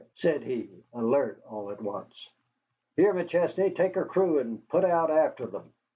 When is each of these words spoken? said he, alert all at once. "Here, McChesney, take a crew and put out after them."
said 0.15 0.41
he, 0.41 0.83
alert 0.93 1.39
all 1.47 1.69
at 1.69 1.79
once. 1.79 2.27
"Here, 2.95 3.13
McChesney, 3.13 3.75
take 3.75 3.95
a 3.97 4.03
crew 4.03 4.39
and 4.39 4.67
put 4.67 4.83
out 4.83 5.11
after 5.11 5.45
them." 5.45 5.71